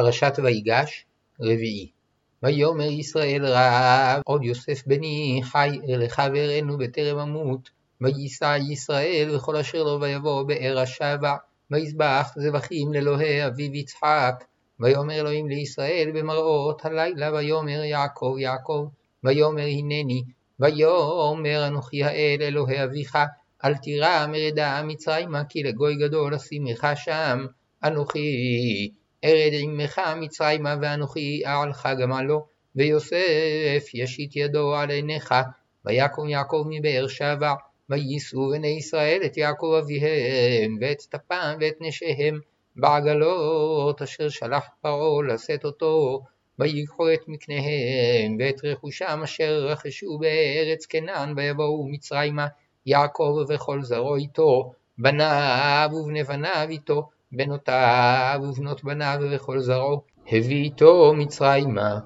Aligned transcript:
פרשת 0.00 0.32
ויגש, 0.42 1.04
רביעי. 1.40 1.90
ויאמר 2.42 2.90
ישראל 2.90 3.46
רב, 3.46 4.20
עוד 4.24 4.44
יוסף 4.44 4.86
בני 4.86 5.40
חי 5.44 5.78
אליך 5.88 6.22
ואראנו 6.34 6.78
בטרם 6.78 7.18
אמות. 7.18 7.70
וייסע 8.00 8.56
ישראל 8.70 9.36
וכל 9.36 9.56
אשר 9.56 9.82
לו 9.82 10.00
ויבוא 10.00 10.42
באר 10.42 10.78
השבע. 10.78 11.34
ויזבח 11.70 12.32
זבחים 12.36 12.92
לאלוהי 12.92 13.46
אביו 13.46 13.74
יצחק. 13.74 14.44
ויאמר 14.80 15.14
אלוהים 15.14 15.48
לישראל 15.48 16.10
במראות 16.14 16.84
הלילה 16.84 17.32
ויאמר 17.32 17.84
יעקב 17.84 18.34
יעקב. 18.38 18.88
ויאמר 19.24 19.66
הנני. 19.66 20.22
ויאמר 20.60 21.66
אנוכי 21.66 22.04
האל 22.04 22.38
אלוהי 22.40 22.84
אביך. 22.84 23.18
אל 23.64 23.74
תירא 23.74 24.26
מרדה 24.26 24.82
מצרימה 24.84 25.44
כי 25.44 25.62
לגוי 25.62 25.94
גדול 25.96 26.34
אשימך 26.34 26.86
שם. 26.94 27.46
אנוכי 27.84 28.90
ארד 29.24 29.52
עמך 29.52 30.00
מצרימה 30.16 30.76
ואנוכי 30.82 31.42
אעלך 31.46 31.88
גמלו, 32.00 32.46
ויוסף 32.76 33.90
ישית 33.94 34.36
ידו 34.36 34.74
על 34.74 34.90
עיניך, 34.90 35.34
ויקום 35.84 36.28
יעקב 36.28 36.64
מבאר 36.68 37.08
שבע, 37.08 37.54
ויישאו 37.90 38.50
בני 38.50 38.68
ישראל 38.68 39.20
את 39.24 39.36
יעקב 39.36 39.76
אביהם, 39.78 40.78
ואת 40.80 41.02
טפם 41.10 41.56
ואת 41.60 41.74
נשיהם, 41.80 42.40
בעגלות 42.76 44.02
אשר 44.02 44.28
שלח 44.28 44.68
פרעה 44.80 45.22
לשאת 45.28 45.64
אותו, 45.64 46.20
ויקחו 46.58 47.12
את 47.12 47.28
מקניהם, 47.28 48.36
ואת 48.38 48.64
רכושם 48.64 49.20
אשר 49.24 49.66
רכשו 49.66 50.18
בארץ 50.18 50.86
כנען, 50.86 51.32
ויבואו 51.36 51.88
מצרימה, 51.88 52.46
יעקב 52.86 53.44
וכל 53.48 53.82
זרעו 53.82 54.16
איתו, 54.16 54.72
בניו 54.98 55.90
ובני 55.92 56.24
בניו 56.24 56.66
איתו, 56.70 57.08
בנותיו 57.32 58.40
ובנות 58.42 58.84
בניו 58.84 59.18
וכל 59.30 59.60
זרעו, 59.60 60.02
הביא 60.26 60.64
איתו 60.64 61.14
מצרימה. 61.16 61.98